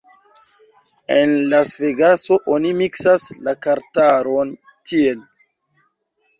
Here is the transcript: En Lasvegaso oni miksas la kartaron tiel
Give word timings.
En 1.15 1.35
Lasvegaso 1.51 2.39
oni 2.55 2.73
miksas 2.81 3.29
la 3.49 3.55
kartaron 3.69 4.53
tiel 4.73 5.25